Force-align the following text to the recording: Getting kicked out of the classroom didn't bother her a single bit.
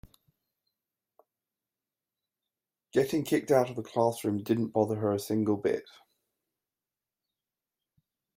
Getting 2.91 3.23
kicked 3.23 3.51
out 3.51 3.69
of 3.69 3.75
the 3.75 3.83
classroom 3.83 4.41
didn't 4.41 4.69
bother 4.73 4.95
her 4.95 5.11
a 5.11 5.19
single 5.19 5.57
bit. 5.57 5.85